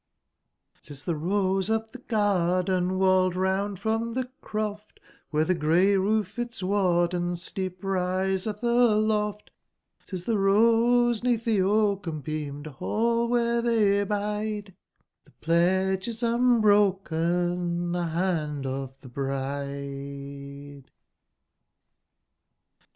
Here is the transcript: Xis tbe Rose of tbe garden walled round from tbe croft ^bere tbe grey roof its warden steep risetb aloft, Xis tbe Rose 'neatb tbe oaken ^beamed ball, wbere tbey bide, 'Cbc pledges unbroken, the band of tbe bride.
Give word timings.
Xis 0.81 1.03
tbe 1.05 1.13
Rose 1.15 1.69
of 1.69 1.91
tbe 1.91 2.07
garden 2.07 2.97
walled 2.97 3.35
round 3.35 3.77
from 3.79 4.15
tbe 4.15 4.31
croft 4.41 4.99
^bere 5.31 5.45
tbe 5.45 5.59
grey 5.59 5.95
roof 5.95 6.39
its 6.39 6.63
warden 6.63 7.35
steep 7.35 7.83
risetb 7.83 8.63
aloft, 8.63 9.51
Xis 10.09 10.23
tbe 10.25 10.39
Rose 10.43 11.21
'neatb 11.21 11.43
tbe 11.43 11.61
oaken 11.61 12.23
^beamed 12.23 12.79
ball, 12.79 13.29
wbere 13.29 13.61
tbey 14.03 14.07
bide, 14.07 14.75
'Cbc 15.25 15.33
pledges 15.41 16.23
unbroken, 16.23 17.91
the 17.91 17.99
band 18.01 18.65
of 18.65 18.99
tbe 19.01 19.13
bride. 19.13 20.89